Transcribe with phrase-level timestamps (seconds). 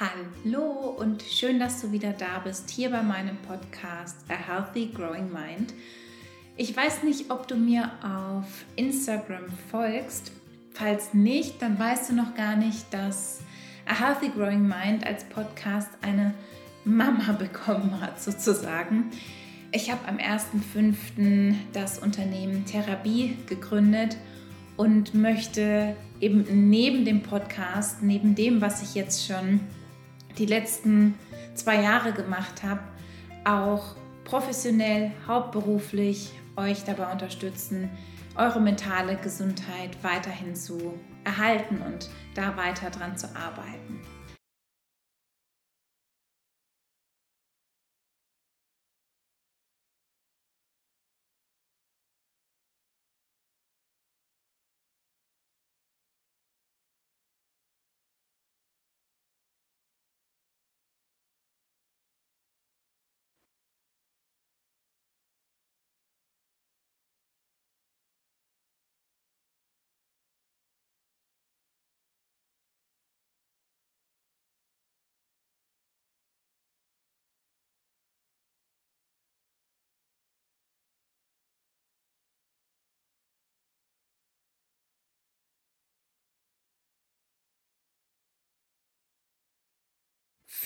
[0.00, 5.30] Hallo und schön, dass du wieder da bist, hier bei meinem Podcast A Healthy Growing
[5.32, 5.72] Mind.
[6.56, 10.32] Ich weiß nicht, ob du mir auf Instagram folgst.
[10.72, 13.42] Falls nicht, dann weißt du noch gar nicht, dass
[13.86, 16.34] A Healthy Growing Mind als Podcast eine
[16.84, 19.12] Mama bekommen hat, sozusagen.
[19.70, 21.54] Ich habe am 1.5.
[21.72, 24.16] das Unternehmen Therapie gegründet
[24.76, 29.60] und möchte eben neben dem Podcast, neben dem, was ich jetzt schon
[30.38, 31.18] die letzten
[31.54, 32.80] zwei Jahre gemacht habe,
[33.44, 37.90] auch professionell, hauptberuflich euch dabei unterstützen,
[38.36, 40.94] eure mentale Gesundheit weiterhin zu
[41.24, 44.00] erhalten und da weiter dran zu arbeiten.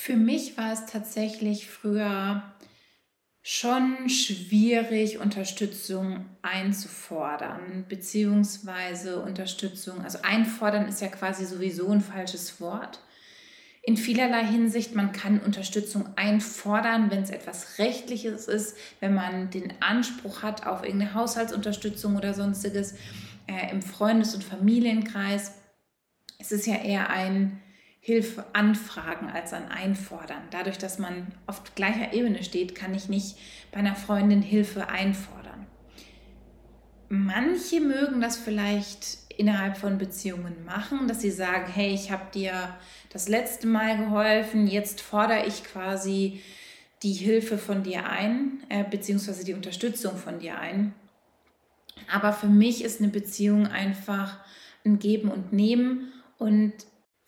[0.09, 2.42] Für mich war es tatsächlich früher
[3.42, 13.01] schon schwierig, Unterstützung einzufordern, beziehungsweise Unterstützung, also einfordern ist ja quasi sowieso ein falsches Wort.
[13.83, 19.75] In vielerlei Hinsicht, man kann Unterstützung einfordern, wenn es etwas Rechtliches ist, wenn man den
[19.83, 22.95] Anspruch hat auf irgendeine Haushaltsunterstützung oder sonstiges
[23.47, 25.53] äh, im Freundes- und Familienkreis.
[26.39, 27.61] Es ist ja eher ein
[28.01, 30.43] Hilfe anfragen als an einfordern.
[30.51, 33.37] Dadurch, dass man auf gleicher Ebene steht, kann ich nicht
[33.73, 35.67] bei einer Freundin Hilfe einfordern.
[37.08, 42.75] Manche mögen das vielleicht innerhalb von Beziehungen machen, dass sie sagen, hey, ich habe dir
[43.11, 46.42] das letzte Mal geholfen, jetzt fordere ich quasi
[47.03, 50.92] die Hilfe von dir ein, äh, beziehungsweise die Unterstützung von dir ein.
[52.13, 54.39] Aber für mich ist eine Beziehung einfach
[54.85, 56.73] ein Geben und Nehmen und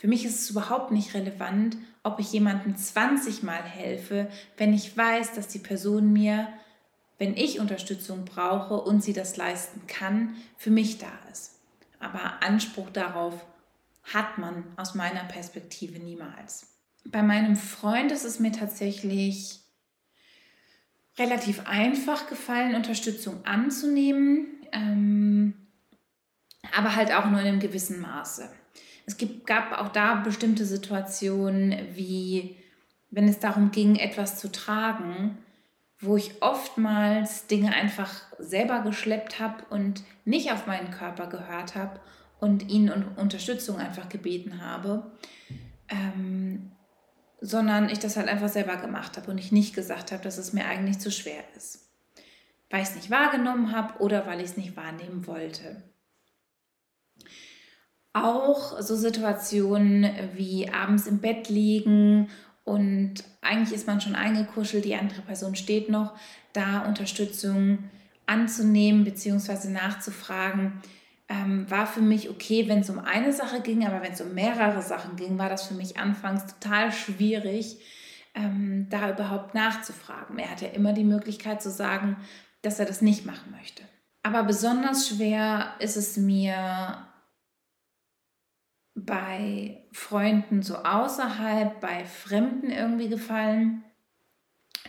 [0.01, 4.97] für mich ist es überhaupt nicht relevant, ob ich jemandem 20 Mal helfe, wenn ich
[4.97, 6.49] weiß, dass die Person mir,
[7.19, 11.59] wenn ich Unterstützung brauche und sie das leisten kann, für mich da ist.
[11.99, 13.45] Aber Anspruch darauf
[14.05, 16.69] hat man aus meiner Perspektive niemals.
[17.05, 19.61] Bei meinem Freund ist es mir tatsächlich
[21.19, 25.53] relativ einfach gefallen, Unterstützung anzunehmen, ähm,
[26.75, 28.49] aber halt auch nur in einem gewissen Maße.
[29.07, 32.57] Es gibt, gab auch da bestimmte Situationen, wie
[33.11, 35.39] wenn es darum ging, etwas zu tragen,
[35.99, 42.01] wo ich oftmals Dinge einfach selber geschleppt habe und nicht auf meinen Körper gehört habe
[42.39, 45.11] und ihn um Unterstützung einfach gebeten habe,
[45.89, 46.73] ähm,
[47.41, 50.53] sondern ich das halt einfach selber gemacht habe und ich nicht gesagt habe, dass es
[50.53, 51.91] mir eigentlich zu schwer ist,
[52.71, 55.83] weil ich es nicht wahrgenommen habe oder weil ich es nicht wahrnehmen wollte.
[58.13, 62.29] Auch so Situationen wie abends im Bett liegen
[62.65, 66.15] und eigentlich ist man schon eingekuschelt, die andere Person steht noch,
[66.53, 67.91] da Unterstützung
[68.27, 69.69] anzunehmen bzw.
[69.69, 70.81] nachzufragen,
[71.29, 74.35] ähm, war für mich okay, wenn es um eine Sache ging, aber wenn es um
[74.35, 77.79] mehrere Sachen ging, war das für mich anfangs total schwierig,
[78.35, 80.39] ähm, da überhaupt nachzufragen.
[80.39, 82.17] Er hatte immer die Möglichkeit zu sagen,
[82.63, 83.83] dass er das nicht machen möchte.
[84.23, 86.99] Aber besonders schwer ist es mir
[89.05, 93.83] bei Freunden so außerhalb, bei Fremden irgendwie gefallen,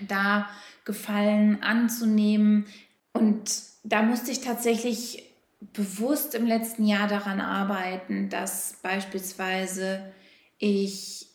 [0.08, 0.50] da
[0.86, 2.66] Gefallen anzunehmen.
[3.14, 3.52] Und
[3.84, 5.32] da musste ich tatsächlich
[5.74, 10.12] bewusst im letzten Jahr daran arbeiten, dass beispielsweise
[10.58, 11.28] ich,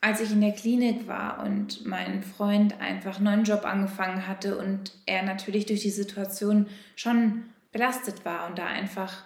[0.00, 4.58] als ich in der Klinik war und mein Freund einfach einen neuen Job angefangen hatte
[4.58, 6.66] und er natürlich durch die Situation
[6.96, 9.24] schon belastet war und da einfach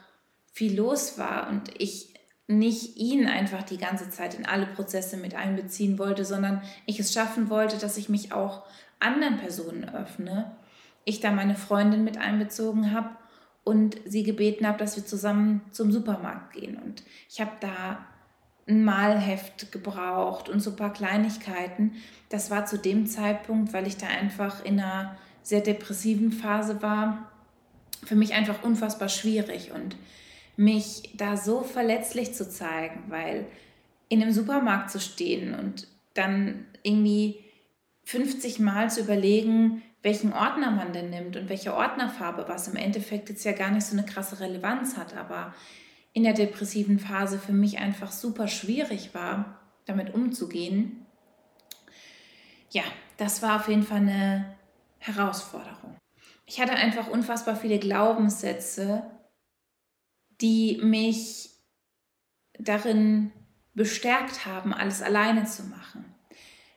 [0.52, 2.12] viel los war und ich
[2.58, 7.12] nicht ihn einfach die ganze Zeit in alle Prozesse mit einbeziehen wollte, sondern ich es
[7.12, 8.62] schaffen wollte, dass ich mich auch
[9.00, 10.56] anderen Personen öffne.
[11.04, 13.10] Ich da meine Freundin mit einbezogen habe
[13.64, 16.76] und sie gebeten habe, dass wir zusammen zum Supermarkt gehen.
[16.76, 18.06] Und ich habe da
[18.69, 21.94] ein Malheft gebraucht und so ein paar Kleinigkeiten.
[22.28, 27.31] Das war zu dem Zeitpunkt, weil ich da einfach in einer sehr depressiven Phase war,
[28.05, 29.72] für mich einfach unfassbar schwierig.
[29.72, 29.96] Und
[30.62, 33.47] mich da so verletzlich zu zeigen, weil
[34.09, 37.43] in einem Supermarkt zu stehen und dann irgendwie
[38.05, 43.29] 50 Mal zu überlegen, welchen Ordner man denn nimmt und welche Ordnerfarbe, was im Endeffekt
[43.29, 45.55] jetzt ja gar nicht so eine krasse Relevanz hat, aber
[46.12, 51.06] in der depressiven Phase für mich einfach super schwierig war, damit umzugehen.
[52.70, 52.82] Ja,
[53.17, 54.56] das war auf jeden Fall eine
[54.99, 55.97] Herausforderung.
[56.47, 59.05] Ich hatte einfach unfassbar viele Glaubenssätze,
[60.40, 61.50] die mich
[62.58, 63.32] darin
[63.75, 66.05] bestärkt haben, alles alleine zu machen.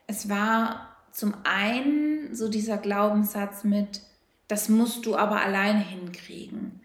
[0.06, 4.02] Es war zum einen so dieser Glaubenssatz mit,
[4.48, 6.80] das musst du aber alleine hinkriegen.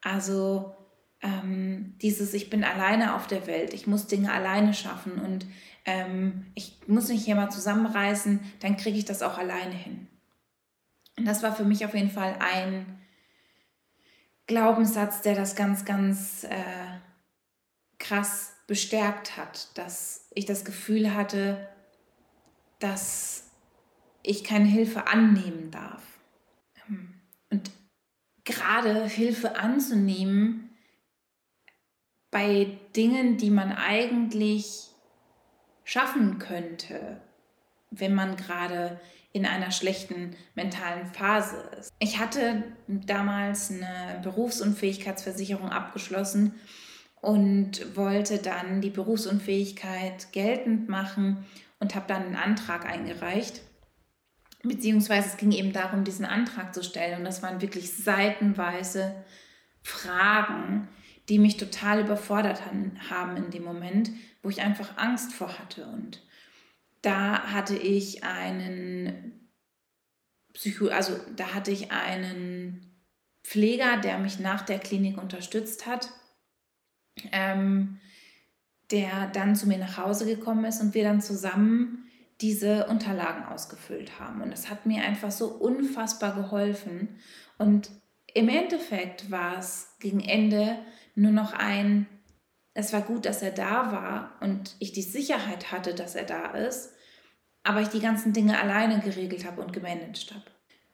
[0.00, 0.74] Also
[1.20, 5.46] ähm, dieses, ich bin alleine auf der Welt, ich muss Dinge alleine schaffen und
[5.84, 10.08] ähm, ich muss mich hier mal zusammenreißen, dann kriege ich das auch alleine hin.
[11.18, 13.01] Und das war für mich auf jeden Fall ein
[14.46, 16.98] Glaubenssatz, der das ganz, ganz äh,
[17.98, 21.68] krass bestärkt hat, dass ich das Gefühl hatte,
[22.78, 23.50] dass
[24.22, 26.02] ich keine Hilfe annehmen darf.
[27.50, 27.70] Und
[28.44, 30.70] gerade Hilfe anzunehmen
[32.30, 34.88] bei Dingen, die man eigentlich
[35.84, 37.20] schaffen könnte,
[37.90, 38.98] wenn man gerade
[39.32, 41.92] in einer schlechten mentalen Phase ist.
[41.98, 46.54] Ich hatte damals eine Berufsunfähigkeitsversicherung abgeschlossen
[47.20, 51.46] und wollte dann die Berufsunfähigkeit geltend machen
[51.80, 53.62] und habe dann einen Antrag eingereicht
[54.62, 57.18] Beziehungsweise es ging eben darum, diesen Antrag zu stellen.
[57.18, 59.14] Und das waren wirklich seitenweise
[59.82, 60.88] Fragen,
[61.28, 62.62] die mich total überfordert
[63.10, 64.10] haben in dem Moment,
[64.42, 65.86] wo ich einfach Angst vor hatte.
[65.86, 66.22] Und
[67.02, 69.50] da hatte ich einen
[70.52, 72.92] Psycho, also da hatte ich einen
[73.42, 76.10] Pfleger, der mich nach der Klinik unterstützt hat,
[77.32, 78.00] ähm,
[78.90, 82.04] der dann zu mir nach Hause gekommen ist und wir dann zusammen
[82.40, 84.42] diese Unterlagen ausgefüllt haben.
[84.42, 87.20] Und es hat mir einfach so unfassbar geholfen.
[87.58, 87.90] Und
[88.34, 90.78] im Endeffekt war es gegen Ende
[91.14, 92.06] nur noch ein,
[92.74, 96.52] es war gut, dass er da war und ich die Sicherheit hatte, dass er da
[96.52, 96.92] ist,
[97.62, 100.44] aber ich die ganzen Dinge alleine geregelt habe und gemanagt habe.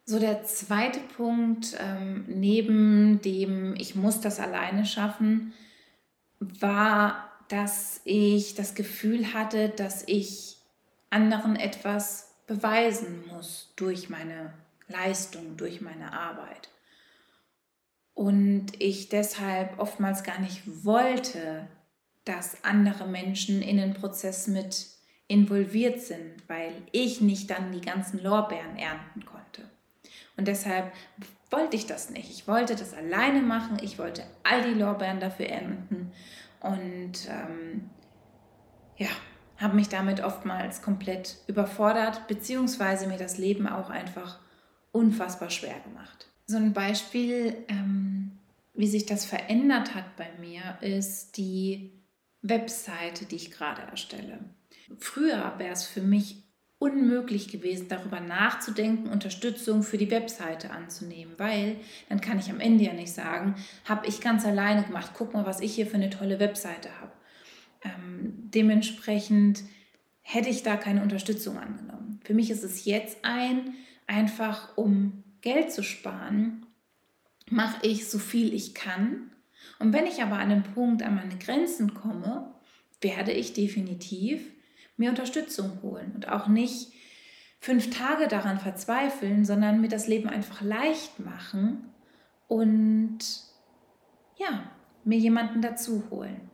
[0.04, 5.52] So der zweite Punkt, ähm, neben dem ich muss das alleine schaffen,
[6.40, 10.56] war, dass ich das Gefühl hatte, dass ich
[11.10, 14.52] anderen etwas beweisen muss durch meine
[14.88, 16.70] Leistung, durch meine Arbeit.
[18.18, 21.68] Und ich deshalb oftmals gar nicht wollte,
[22.24, 24.88] dass andere Menschen in den Prozess mit
[25.28, 29.70] involviert sind, weil ich nicht dann die ganzen Lorbeeren ernten konnte.
[30.36, 30.92] Und deshalb
[31.52, 32.28] wollte ich das nicht.
[32.28, 33.78] Ich wollte das alleine machen.
[33.82, 36.10] Ich wollte all die Lorbeeren dafür ernten.
[36.58, 37.88] Und ähm,
[38.96, 39.10] ja,
[39.58, 44.40] habe mich damit oftmals komplett überfordert, beziehungsweise mir das Leben auch einfach
[44.90, 46.28] unfassbar schwer gemacht.
[46.50, 48.32] So ein Beispiel, ähm,
[48.72, 51.92] wie sich das verändert hat bei mir, ist die
[52.40, 54.38] Webseite, die ich gerade erstelle.
[54.96, 56.42] Früher wäre es für mich
[56.78, 61.76] unmöglich gewesen, darüber nachzudenken, Unterstützung für die Webseite anzunehmen, weil
[62.08, 65.44] dann kann ich am Ende ja nicht sagen, habe ich ganz alleine gemacht, guck mal,
[65.44, 67.12] was ich hier für eine tolle Webseite habe.
[67.82, 69.64] Ähm, dementsprechend
[70.22, 72.20] hätte ich da keine Unterstützung angenommen.
[72.24, 73.75] Für mich ist es jetzt ein,
[74.06, 76.66] einfach um Geld zu sparen,
[77.50, 79.30] mache ich so viel ich kann.
[79.78, 82.54] Und wenn ich aber an einem Punkt an meine Grenzen komme,
[83.00, 84.40] werde ich definitiv
[84.97, 86.92] mir Unterstützung holen und auch nicht
[87.61, 91.88] fünf Tage daran verzweifeln, sondern mir das Leben einfach leicht machen
[92.47, 93.18] und
[94.37, 94.71] ja,
[95.04, 96.50] mir jemanden dazu holen.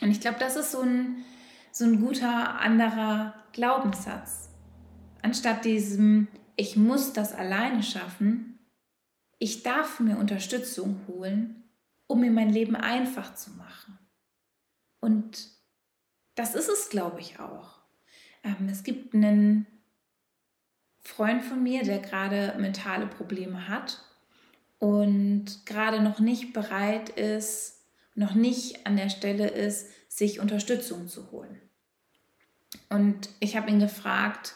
[0.00, 1.24] Und ich glaube, das ist so ein,
[1.70, 4.50] so ein guter anderer Glaubenssatz.
[5.22, 8.58] Anstatt diesem, ich muss das alleine schaffen,
[9.38, 11.64] ich darf mir Unterstützung holen,
[12.06, 13.98] um mir mein Leben einfach zu machen.
[15.00, 15.48] Und
[16.34, 17.80] das ist es, glaube ich, auch.
[18.42, 19.66] Ähm, es gibt einen
[21.00, 24.02] Freund von mir, der gerade mentale Probleme hat
[24.78, 27.84] und gerade noch nicht bereit ist,
[28.14, 31.60] noch nicht an der Stelle ist, sich Unterstützung zu holen.
[32.88, 34.54] Und ich habe ihn gefragt,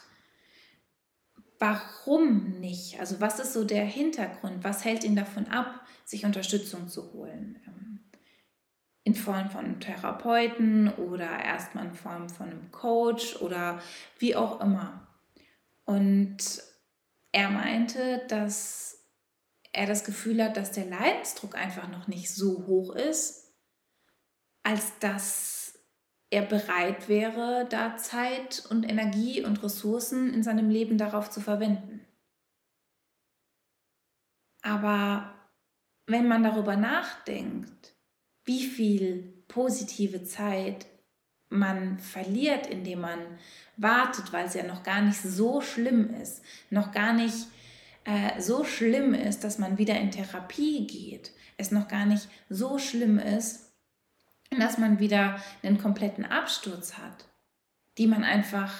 [1.58, 3.00] warum nicht?
[3.00, 4.64] Also was ist so der Hintergrund?
[4.64, 7.60] Was hält ihn davon ab, sich Unterstützung zu holen?
[7.66, 8.00] Ähm,
[9.04, 13.80] in Form von Therapeuten oder erstmal in Form von einem Coach oder
[14.18, 15.08] wie auch immer.
[15.86, 16.36] Und
[17.32, 18.98] er meinte, dass
[19.72, 23.54] er das Gefühl hat, dass der Leidensdruck einfach noch nicht so hoch ist,
[24.62, 25.57] als dass
[26.30, 32.04] er bereit wäre, da Zeit und Energie und Ressourcen in seinem Leben darauf zu verwenden.
[34.62, 35.35] Aber
[36.06, 37.94] wenn man darüber nachdenkt,
[38.44, 40.87] wie viel positive Zeit
[41.50, 43.18] man verliert, indem man
[43.76, 47.47] wartet, weil es ja noch gar nicht so schlimm ist, noch gar nicht
[48.04, 52.78] äh, so schlimm ist, dass man wieder in Therapie geht, es noch gar nicht so
[52.78, 53.67] schlimm ist,
[54.50, 57.26] dass man wieder einen kompletten Absturz hat,
[57.96, 58.74] die man einfach,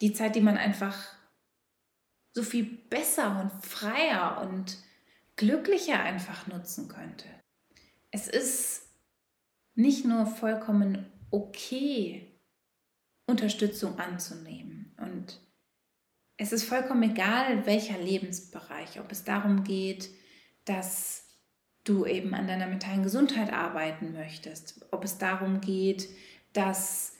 [0.00, 0.96] die Zeit, die man einfach
[2.32, 4.78] so viel besser und freier und
[5.36, 7.26] glücklicher einfach nutzen könnte.
[8.10, 8.88] Es ist
[9.74, 12.32] nicht nur vollkommen okay,
[13.26, 14.94] Unterstützung anzunehmen.
[14.98, 15.40] Und
[16.36, 20.10] es ist vollkommen egal, welcher Lebensbereich, ob es darum geht,
[20.64, 21.23] dass
[21.84, 26.08] du eben an deiner mentalen Gesundheit arbeiten möchtest, ob es darum geht,
[26.52, 27.12] dass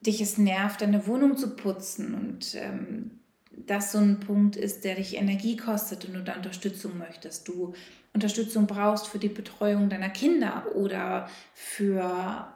[0.00, 3.18] dich es nervt, deine Wohnung zu putzen und ähm,
[3.50, 7.48] das so ein Punkt ist, der dich Energie kostet und du da Unterstützung möchtest.
[7.48, 7.74] Du
[8.12, 12.54] Unterstützung brauchst für die Betreuung deiner Kinder oder für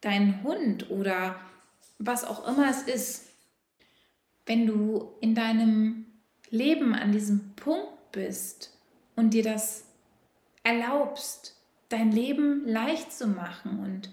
[0.00, 1.36] deinen Hund oder
[1.98, 3.26] was auch immer es ist.
[4.44, 6.06] Wenn du in deinem
[6.50, 8.78] Leben an diesem Punkt bist
[9.16, 9.85] und dir das
[10.66, 11.54] erlaubst,
[11.88, 14.12] dein Leben leicht zu machen und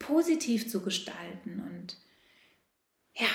[0.00, 1.96] positiv zu gestalten und
[3.14, 3.28] ja,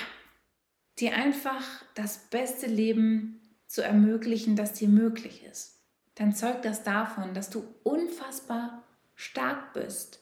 [0.98, 1.64] dir einfach
[1.94, 5.80] das beste Leben zu ermöglichen, das dir möglich ist,
[6.14, 10.20] dann zeugt das davon, dass du unfassbar stark bist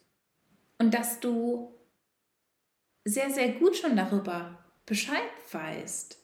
[0.79, 1.75] und dass du
[3.05, 5.19] sehr, sehr gut schon darüber Bescheid
[5.51, 6.19] weißt,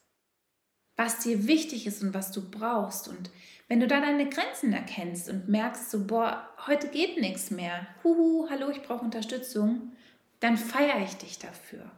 [0.96, 3.08] was dir wichtig ist und was du brauchst.
[3.08, 3.30] Und
[3.68, 8.49] wenn du da deine Grenzen erkennst und merkst, so, boah, heute geht nichts mehr, huhu,
[8.49, 9.92] hallo, ich brauche Unterstützung,
[10.40, 11.90] dann feiere ich dich dafür.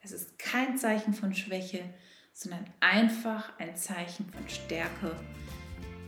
[0.00, 1.82] Es ist kein Zeichen von Schwäche,
[2.32, 5.14] sondern einfach ein Zeichen von Stärke,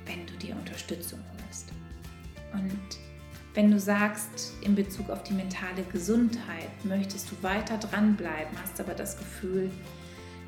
[0.07, 1.69] wenn du dir Unterstützung holst.
[2.53, 2.99] Und
[3.53, 8.95] wenn du sagst, in Bezug auf die mentale Gesundheit möchtest du weiter dranbleiben, hast aber
[8.95, 9.71] das Gefühl,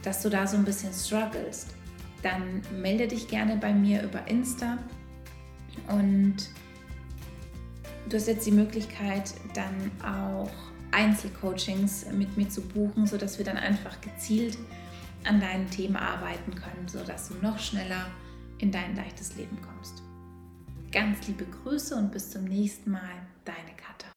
[0.02, 1.74] dass du da so ein bisschen strugglest,
[2.22, 4.78] dann melde dich gerne bei mir über Insta.
[5.88, 6.36] Und
[8.08, 10.50] du hast jetzt die Möglichkeit, dann auch
[10.92, 14.56] Einzelcoachings mit mir zu buchen, sodass wir dann einfach gezielt
[15.24, 18.06] an deinen Themen arbeiten können, sodass du noch schneller
[18.58, 20.02] in dein leichtes Leben kommst.
[20.92, 23.76] Ganz liebe Grüße und bis zum nächsten Mal, deine